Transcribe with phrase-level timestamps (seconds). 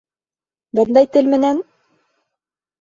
[0.79, 1.63] Бындай тел менән!..